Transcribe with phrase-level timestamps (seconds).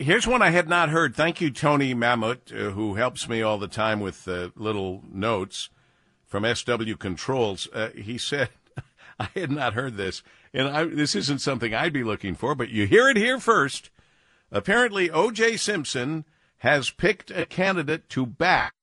[0.00, 1.14] here's one I had not heard.
[1.14, 5.68] Thank you, Tony Mamut, uh, who helps me all the time with uh, little notes
[6.26, 7.68] from SW Controls.
[7.72, 8.48] Uh, he said,
[9.20, 10.22] I had not heard this,
[10.54, 13.90] and I, this isn't something I'd be looking for, but you hear it here first.
[14.50, 15.58] Apparently, O.J.
[15.58, 16.24] Simpson
[16.58, 18.74] has picked a candidate to back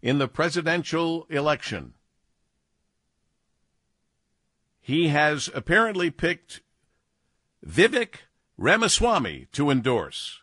[0.00, 1.92] in the presidential election.
[4.80, 6.60] He has apparently picked
[7.64, 8.14] Vivek
[8.56, 10.41] Ramaswamy to endorse.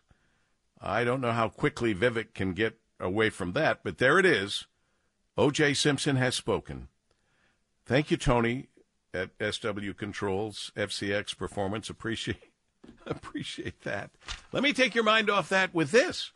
[0.82, 4.66] I don't know how quickly Vivek can get away from that, but there it is.
[5.38, 5.74] O.J.
[5.74, 6.88] Simpson has spoken.
[7.86, 8.68] Thank you, Tony,
[9.14, 11.90] at SW Controls, FCX Performance.
[11.90, 12.44] Appreciate
[13.06, 14.12] appreciate that.
[14.52, 16.32] Let me take your mind off that with this.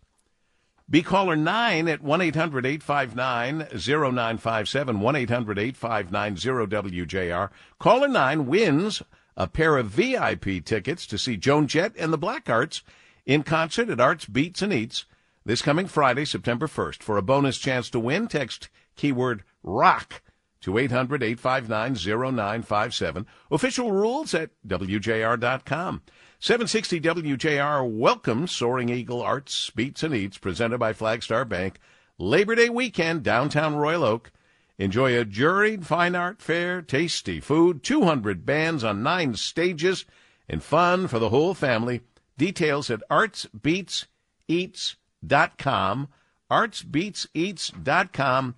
[0.90, 7.50] Be caller 9 at 1 800 859 0957, 1 800 859 0WJR.
[7.80, 9.02] Caller 9 wins
[9.36, 12.82] a pair of VIP tickets to see Joan Jett and the Black Blackhearts
[13.26, 15.06] in concert at Arts Beats and Eats
[15.46, 17.04] this coming Friday, September 1st.
[17.04, 20.22] For a bonus chance to win, text keyword ROCK
[20.62, 23.28] to 800 859 0957.
[23.52, 26.02] Official rules at WJR.com.
[26.40, 31.78] 760 WJR welcomes Soaring Eagle Arts, Beats and Eats, presented by Flagstar Bank.
[32.18, 34.32] Labor Day weekend, downtown Royal Oak.
[34.78, 40.06] Enjoy a juried fine art fair, tasty food, 200 bands on nine stages,
[40.48, 42.02] and fun for the whole family.
[42.38, 46.08] Details at artsbeatseats.com,
[46.52, 48.56] artsbeatseats.com,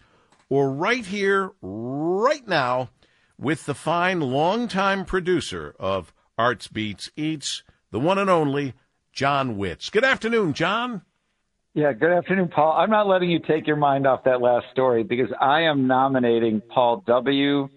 [0.49, 2.89] or right here, right now,
[3.37, 8.73] with the fine longtime producer of Arts Beats Eats, the one and only
[9.11, 9.91] Jon Witz.
[9.91, 11.01] Good afternoon, John.
[11.73, 12.73] Yeah, good afternoon, Paul.
[12.77, 16.61] I'm not letting you take your mind off that last story because I am nominating
[16.61, 17.67] Paul W.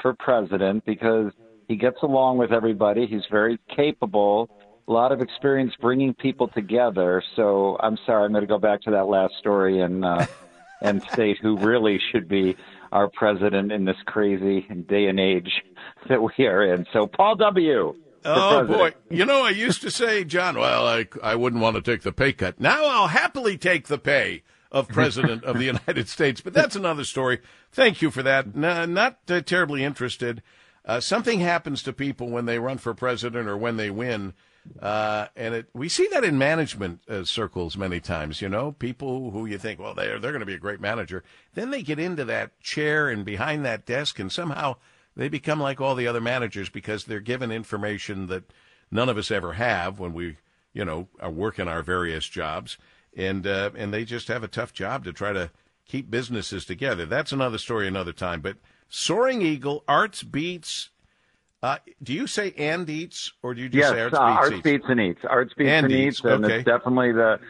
[0.00, 1.32] for president because
[1.66, 3.06] he gets along with everybody.
[3.06, 4.48] He's very capable,
[4.88, 7.22] a lot of experience bringing people together.
[7.36, 10.26] So I'm sorry, I'm going to go back to that last story and uh,
[10.82, 12.56] and state who really should be
[12.90, 15.50] our president in this crazy day and age
[16.08, 16.86] that we are in.
[16.92, 17.94] So Paul W.
[18.24, 18.94] Oh boy!
[19.10, 22.12] You know, I used to say, Jon, well, I I wouldn't want to take the
[22.12, 22.60] pay cut.
[22.60, 26.40] Now I'll happily take the pay of president of the United States.
[26.40, 27.40] But that's another story.
[27.72, 28.54] Thank you for that.
[28.56, 30.42] No, not uh, terribly interested.
[30.84, 34.32] Uh, something happens to people when they run for president or when they win,
[34.80, 38.40] uh, and it, we see that in management uh, circles many times.
[38.40, 41.24] You know, people who you think, well, they're they're going to be a great manager,
[41.54, 44.76] then they get into that chair and behind that desk, and somehow
[45.16, 48.52] they become like all the other managers because they're given information that
[48.90, 50.36] none of us ever have when we,
[50.72, 52.78] you know, are working our various jobs,
[53.16, 55.50] and uh, and they just have a tough job to try to
[55.86, 57.06] keep businesses together.
[57.06, 58.40] That's another story, another time.
[58.40, 58.58] But
[58.88, 60.90] Soaring Eagle, Arts Beats.
[61.62, 64.38] Uh, do you say and eats or do you just yes, say Arts uh, Beats?
[64.38, 64.62] Arts eats?
[64.62, 65.20] Beats and Eats.
[65.28, 66.56] Arts Beats and, and Eats, Eats, and okay.
[66.56, 67.40] it's definitely the.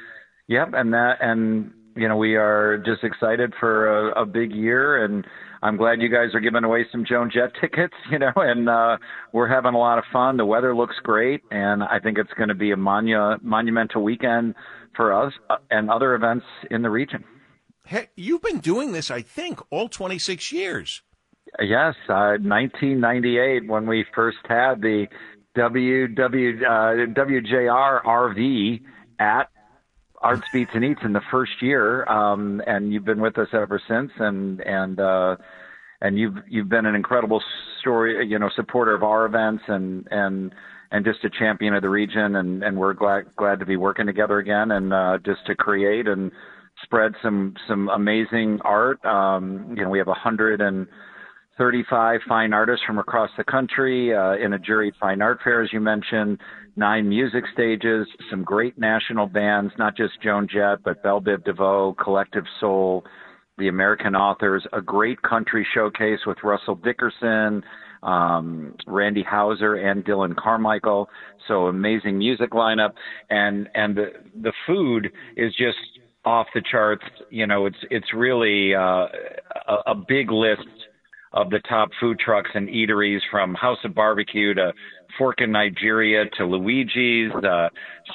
[0.47, 5.05] Yep, and that and you know we are just excited for a, a big year
[5.05, 5.27] and
[5.63, 8.99] I'm glad you guys are giving away some Joan Jett tickets, you know, and uh,
[9.33, 10.37] we're having a lot of fun.
[10.37, 14.55] The weather looks great, and I think it's going to be a monu- monumental weekend
[14.95, 17.25] for us uh, and other events in the region.
[17.87, 21.03] Hey, you've been doing this, I think, all 26 years.
[21.61, 25.07] Yes, uh, 1998 when we first had the
[25.57, 28.81] WW, uh, WJR RV
[29.19, 29.51] at
[30.21, 33.81] Arts Beats and Eats in the first year, um, and you've been with us ever
[33.89, 35.37] since, and and uh,
[36.01, 37.43] and you've you've been an incredible
[37.81, 40.55] story, you know, supporter of our events, and and
[40.91, 44.07] and just a champion of the region, and and we're glad glad to be working
[44.07, 46.31] together again, and uh, just to create and
[46.83, 49.05] spread some some amazing art.
[49.05, 50.87] Um, you know, we have a hundred and
[51.59, 55.73] 35 fine artists from across the country uh, in a juried fine art fair, as
[55.73, 56.39] you mentioned,
[56.77, 61.97] nine music stages, some great national bands, not just Joan Jett, but Bell Biv DeVoe,
[62.03, 63.05] Collective Soul,
[63.59, 67.65] the American Authors, a great country showcase with Russell Dickerson,
[68.05, 71.09] um, Randy Houser, and Dillon Carmichael.
[71.49, 72.93] So amazing music lineup,
[73.29, 75.79] and and the the food is just
[76.25, 77.05] off the charts.
[77.31, 79.07] You know, it's it's really uh,
[79.67, 80.69] a, a big list
[81.33, 84.73] of the top food trucks and eateries from House of Barbecue to
[85.17, 87.69] Fork in Nigeria to Luigi's, uh,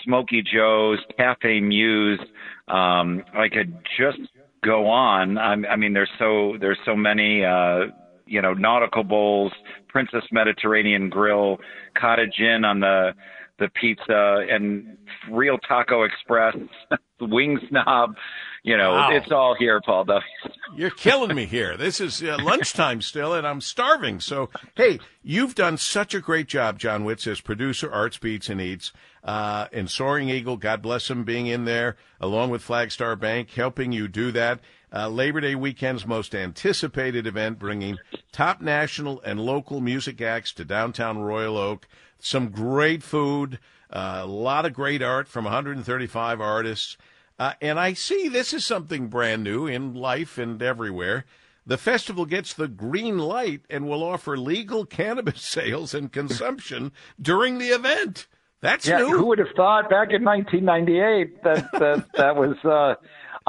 [0.04, 2.19] Smoky Joe's, Cafe Muse.
[2.68, 4.19] Um, I could just
[4.63, 5.38] go on.
[5.38, 7.44] I, I mean, there's so there's so many.
[7.44, 7.92] Uh,
[8.25, 9.51] you know, nautical bowls,
[9.89, 11.57] Princess Mediterranean Grill,
[12.00, 13.12] Cottage Inn on the
[13.59, 14.98] the pizza and
[15.31, 16.56] real Taco Express,
[17.21, 18.16] Wing Snob.
[18.65, 19.12] You know, Wow.
[19.12, 20.06] it's all here, Paul.
[20.06, 20.21] Though.
[20.75, 21.75] You're killing me here.
[21.77, 24.21] This is uh, lunchtime still, and I'm starving.
[24.21, 28.60] So, hey, you've done such a great job, Jon Witz, as producer, Arts Beats and
[28.62, 28.92] Eats,
[29.24, 30.56] uh, and Soaring Eagle.
[30.57, 34.62] God bless him, being in there along with Flagstar Bank, helping you do that.
[34.92, 37.98] Uh, Labor Day weekend's most anticipated event, bringing
[38.31, 41.88] top national and local music acts to downtown Royal Oak.
[42.19, 43.59] Some great food,
[43.92, 46.98] uh, a lot of great art from 135 artists.
[47.39, 51.25] Uh, and I see this is something brand new in life and everywhere.
[51.65, 56.91] The festival gets the green light and will offer legal cannabis sales and consumption
[57.21, 58.27] during the event.
[58.62, 59.18] That's Yeah, new.
[59.18, 62.95] who would have thought back in 1998 that that that was uh,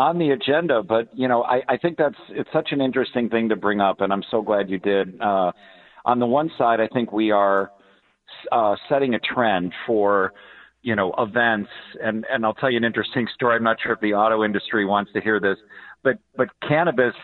[0.00, 0.82] on the agenda?
[0.82, 4.00] But you know, I, I think that's it's such an interesting thing to bring up,
[4.00, 5.20] and I'm so glad you did.
[5.20, 5.52] Uh,
[6.04, 7.70] on the one side, I think we are
[8.50, 10.32] uh, setting a trend for
[10.84, 11.70] you know events,
[12.02, 13.56] and and I'll tell you an interesting story.
[13.56, 15.56] I'm not sure if the auto industry wants to hear this,
[16.04, 17.14] but but cannabis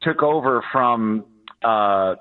[0.00, 1.24] took over from
[1.64, 2.14] uh,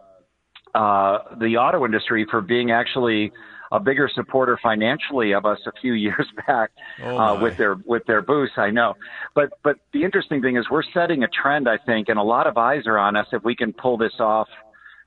[0.76, 3.32] uh, the auto industry for being actually
[3.72, 6.72] a bigger supporter financially of us a few years back
[7.04, 8.58] Oh, uh, with their with their boost.
[8.58, 8.96] I know,
[9.36, 11.70] but but the interesting thing is we're setting a trend.
[11.70, 14.20] I think, and a lot of eyes are on us if we can pull this
[14.20, 14.48] off.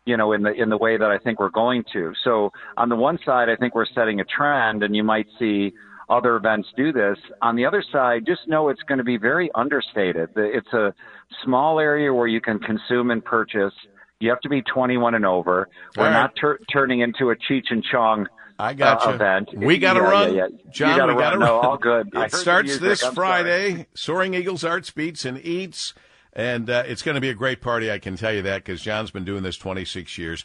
[0.06, 2.12] You know, in the in the way that I think we're going to.
[2.24, 5.72] So on the one side, I think we're setting a trend, and you might see
[6.10, 7.16] other events do this.
[7.40, 10.28] On the other side, just know it's going to be very understated.
[10.36, 10.92] It's a
[11.42, 13.72] small area where you can consume and purchase.
[14.20, 15.68] You have to be 21 and over.
[15.96, 16.12] We're right.
[16.12, 18.26] not tur- turning into a Cheech and Chong
[18.58, 19.14] I got uh, you.
[19.16, 19.48] event.
[19.56, 20.34] We got to Yeah, run.
[20.34, 20.70] yeah, yeah.
[20.70, 21.48] Jon, gotta we got to run.
[21.48, 21.48] run.
[21.62, 22.10] No, all good.
[22.12, 23.86] It starts this Friday.
[23.94, 25.94] Soaring Eagles Arts Beats and Eats.
[26.34, 28.82] And uh, it's going to be a great party, I can tell you that, because
[28.82, 30.44] Jon's been doing this 26 years.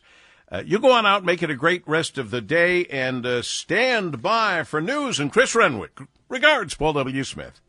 [0.52, 3.42] Uh, you go on out, make it a great rest of the day, and uh,
[3.42, 6.00] stand by for news and Chris Renwick.
[6.28, 7.24] Regards, Paul W.
[7.24, 7.62] Smith.